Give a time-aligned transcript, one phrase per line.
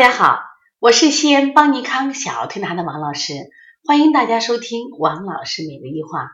[0.00, 0.40] 大家好，
[0.78, 3.34] 我是西安邦尼康小儿推拿的王老师，
[3.84, 6.30] 欢迎大家收听王老师每日一话。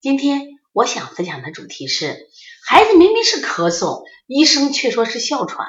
[0.00, 2.26] 今天我想分享的主题是，
[2.66, 5.68] 孩子明明是咳嗽，医生却说是哮喘。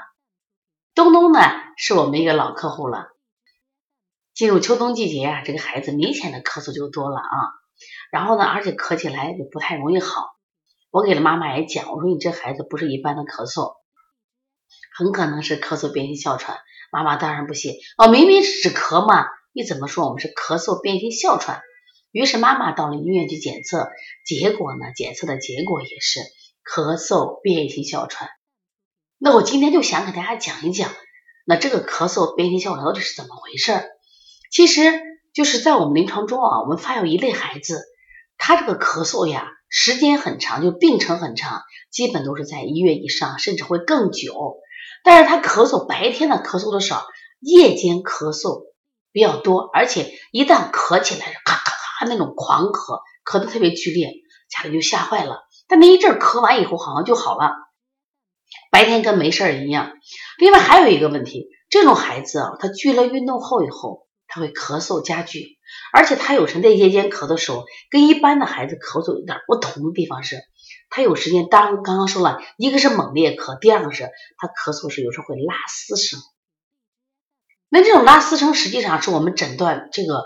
[0.96, 1.40] 东东呢，
[1.78, 3.10] 是我们一个老客户了。
[4.34, 7.30] 进入秋冬季节啊，这个孩子明显的咳嗽就多了啊，
[8.10, 10.30] 然后呢，而且咳起来也不太容易好。
[10.90, 13.76] 我给了妈妈也讲，我说你这孩子不是一般的咳嗽，
[14.98, 16.58] 很可能是咳嗽变性哮喘。
[16.92, 21.62] 妈妈当然不信，哦，明明是止咳嘛，你怎么说我们是咳嗽变性哮喘？
[22.12, 23.90] 于是妈妈到了医院去检测，
[24.26, 26.22] 结果呢，检测的结果也是
[26.64, 28.30] 咳嗽变性哮喘。
[29.18, 30.90] 那我今天就想给大家讲一讲，
[31.46, 33.84] 那这个咳嗽变性哮喘到底是怎么回事？
[34.50, 34.82] 其实
[35.34, 37.84] 就是在我们临床中啊，我们发有一类孩子，
[38.38, 44.60] 他这个咳嗽呀，时间很长，就病程很长，基本都是在一月以上，甚至会更久。
[45.06, 47.06] 但是他咳嗽白天呢咳嗽的少，
[47.40, 48.64] 夜间咳嗽
[49.12, 54.10] 比较多，而且一旦咳起来，咔咔咔那种狂咳，咳得特别剧烈，
[54.50, 55.46] 家里就吓坏了。
[55.68, 57.54] 但那一阵咳完以后好像就好了，
[58.72, 59.92] 白天跟没事儿一样。
[60.40, 65.60] 另外还有一个问题，这种孩子啊，他剧烈运动后以后，他会咳嗽加剧，
[65.94, 70.38] 而且他有时在夜间咳的时候，跟一般的孩子咳嗽有点不同的地方是。
[70.90, 76.20] 他有时间，当刚刚说了一个是猛烈咳，第二个是他咳嗽时有时候会拉丝声。
[77.70, 80.24] 那这种拉丝声实际上是我们诊断这个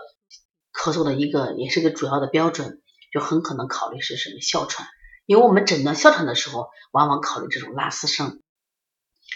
[0.74, 4.88] 咳嗽的一个，也是个主要的标准，就很可能考虑是什么哮喘。
[5.26, 8.42] 因为我们诊断哮喘的时候，往往考虑这种拉丝声。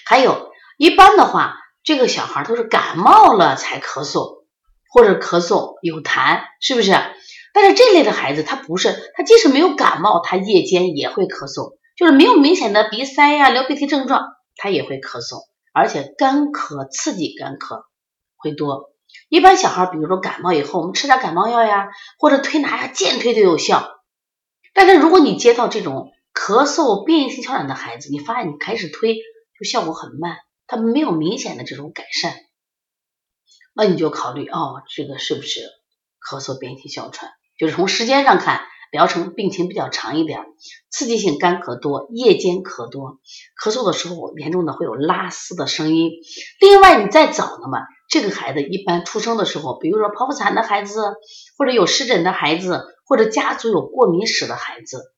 [0.06, 4.46] 还有一般的话，这个小孩都是感冒了才咳嗽，
[4.90, 6.92] 或者咳嗽有痰，是不是？
[7.54, 14.23] 但是这类的孩子他不是，他即使没有感冒，他夜间也会咳嗽，就是没有明显的鼻塞呀、流鼻涕症状，
[14.56, 15.38] 他也会咳嗽，
[15.72, 17.84] 而且干咳、刺激干咳
[18.36, 18.92] 会多。
[19.30, 23.92] 一般小孩，比如说感冒以后，我们吃点感冒药呀，或者推拿呀，健推都有效。
[24.73, 32.33] 但是如果你接到这种咳嗽变异性哮喘的孩子，你发现你开始推就效果很慢，他没有明显的这种改善，
[33.76, 35.60] 那你就考虑哦，这个是不是
[36.20, 37.30] 咳嗽变异性哮喘？
[37.64, 38.60] 就是从时间上看，
[38.92, 40.42] 疗程病情比较长一点，
[40.92, 43.22] 刺激性干咳多，夜间咳多，
[43.58, 46.12] 咳嗽的时候严重的会有拉丝的声音。
[46.60, 47.80] 另外，你再早的嘛，
[48.10, 51.14] 这个孩子一般出生的时候，比如说剖腹产的孩子，
[51.58, 55.14] 或者有湿疹的孩子，或者家族有过敏史的孩子，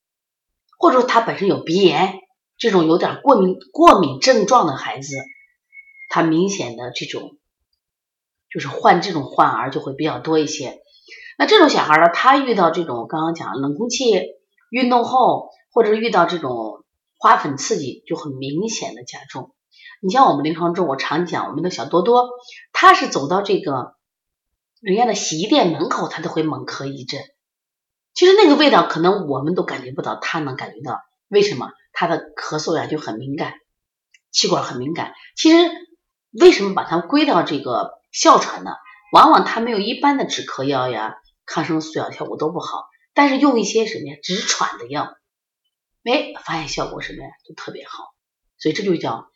[0.78, 2.14] 或者说他本身有鼻炎
[2.58, 5.16] 这种有点过敏过敏症状的孩子，
[6.10, 7.36] 他明显的这种
[8.48, 10.78] 就是患这种患儿就会比较多一些。
[11.38, 14.22] 那这种小孩呢，他遇到这种刚刚讲冷空气
[14.70, 16.84] 运动后，或者遇到这种
[17.18, 19.54] 花粉刺激，就很明显的加重。
[20.00, 22.30] 你像我们临床中，我常讲我们的小多多，
[22.72, 23.94] 他是走到这个
[24.80, 27.20] 人家的洗衣店门口，他都会猛咳一阵。
[28.14, 31.00] 其实那个味道可能我们都感觉不到，他能感觉到。
[31.28, 31.70] 为什么？
[31.92, 33.54] 他的咳嗽呀就很敏感，
[34.30, 35.12] 气管很敏感。
[35.34, 35.70] 其实
[36.38, 38.70] 为什么把它归到这个哮喘呢？
[39.12, 41.16] 往往他没有一般的止咳药呀。
[41.46, 42.84] 抗生素药效果都不好，
[43.14, 45.16] 但是用一些什么呀止喘的药，
[46.04, 48.12] 哎，发现效果什么呀就特别好，
[48.58, 49.30] 所以这就叫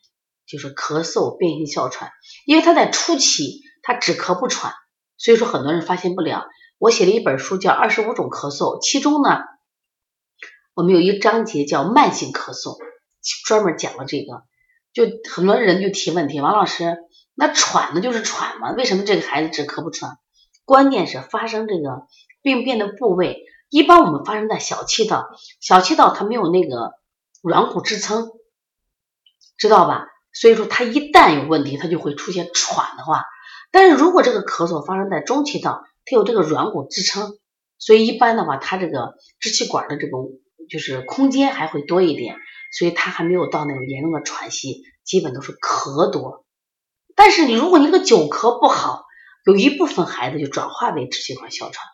[0.46, 2.10] 就是咳嗽变性哮喘，
[2.44, 4.74] 因为他在初期他止咳不喘，
[5.16, 6.46] 所以说很多人发现不了。
[6.78, 9.38] 我写了一本书叫《二十五种咳嗽》，其中呢
[10.74, 12.78] 我们有一章节叫慢性咳嗽，
[13.46, 14.44] 专门讲了这个，
[14.92, 16.96] 就很多人就提问题，王老师，
[17.34, 18.72] 那喘的就是喘吗？
[18.72, 20.18] 为什么这个孩子止咳不喘？
[20.70, 22.06] 关键是发生这个
[22.42, 25.26] 病变的部位，一般我们发生在小气道，
[25.60, 26.92] 小气道它没有那个
[27.42, 28.30] 软骨支撑，
[29.58, 30.06] 知道吧？
[30.32, 33.24] 所以说它一旦有问题，它就会出现喘的话。
[33.72, 37.36] 但是如果这个咳嗽发生在中气道，它有这个软骨支撑，
[37.76, 40.18] 所以一般的话，它这个支气管的这个
[40.70, 42.36] 就是空间还会多一点，
[42.78, 46.46] 所以它还没有到那种严重的喘息，基本都是咳多。
[47.16, 49.02] 但是你如果你这个久咳不好，
[49.44, 51.92] 有一部分孩子就转化为支气管哮喘了，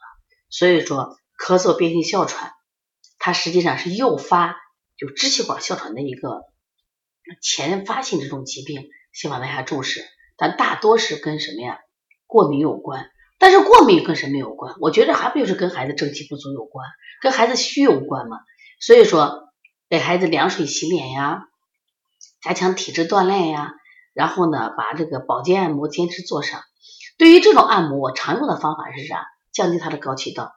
[0.51, 2.53] 所以说咳嗽变性哮喘，
[3.19, 4.57] 它实际上是诱发
[4.97, 6.43] 就支气管哮喘的一个
[7.43, 10.05] 前发性这种疾病，希望大家重视。
[10.37, 11.79] 但大多是跟什么呀？
[12.27, 13.11] 过敏有关。
[13.39, 14.75] 但是过敏跟什么有关？
[14.81, 16.87] 我觉得还不就是跟孩子正气不足有关，
[17.21, 18.39] 跟孩子虚有关嘛。
[18.81, 19.51] 所以说
[19.89, 21.43] 给孩子凉水洗脸呀，
[22.43, 23.73] 加强体质锻炼呀，
[24.15, 26.63] 然后呢把这个保健按摩坚持做上。
[27.19, 29.27] 对于这种按摩，我常用的方法是啥？
[29.53, 30.53] 降低他的高气道，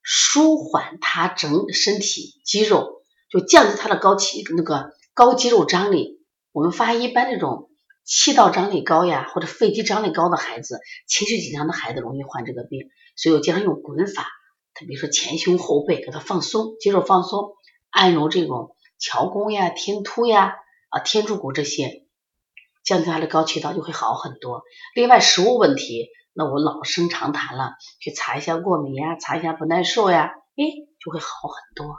[0.00, 6.20] 舒缓他整身体肌肉，就降低他的高气那个高肌肉张力。
[6.52, 7.68] 我们发现一般这种
[8.04, 10.78] 气道张力高呀，或者肺肌张力高的孩子，
[11.08, 12.90] 情绪紧张的孩子容易患这个病。
[13.16, 14.28] 所以我经常用滚法，
[14.72, 17.54] 他比如说前胸后背给他放松，肌肉放松，
[17.90, 20.54] 按揉这种桥弓呀、天突呀、
[20.90, 22.03] 啊天柱骨这些，
[22.84, 24.62] 降低他的高气道就会好很多。
[24.94, 30.64] 另外食物问题，那我老生常谈了，去查一下过敏呀，查一下不耐受呀，哎
[31.04, 31.96] 就会好很多。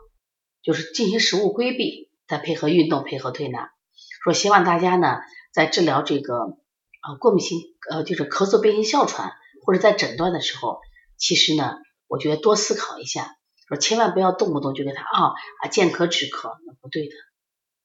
[0.62, 3.72] 就是进行食物规避，再配合运动，配合推拿。
[4.24, 5.20] 说希望大家呢，
[5.54, 7.60] 在治疗这个呃过敏性
[7.92, 9.34] 呃就是咳嗽、变性哮喘，
[9.64, 10.80] 或者在诊断的时候，
[11.18, 11.78] 其实呢，
[12.08, 13.38] 我觉得多思考一下，
[13.68, 15.34] 说千万不要动不动就给他啊
[15.64, 17.14] 啊见咳止咳，那不对的，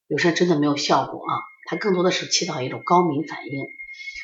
[0.06, 1.36] 有时候真的没有效果啊，
[1.70, 3.64] 它更多的是起到一种高敏反应。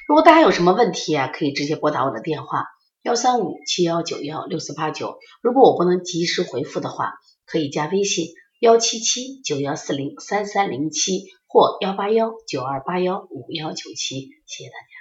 [0.09, 2.65] 如果大家有什么问题啊，可以直接拨打我的电话
[3.03, 5.21] 幺三五七幺九幺六四八九。
[5.41, 7.13] 如果我不能及时回复的话，
[7.47, 8.27] 可以加微信
[8.59, 11.27] 幺七七九幺四零三三零七。
[11.49, 14.96] 或幺八幺九二八幺五幺九七，谢谢大家。